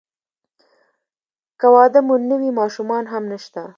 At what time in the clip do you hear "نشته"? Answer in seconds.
3.33-3.61